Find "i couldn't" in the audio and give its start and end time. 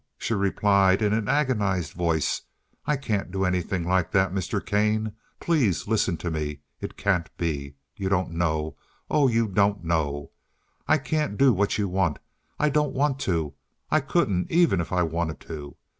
13.91-14.49